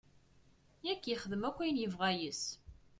Yak 0.85 1.03
ixdem 1.13 1.43
akk 1.49 1.57
ayen 1.59 1.81
yebɣa 1.81 2.09
yes-s. 2.19 2.43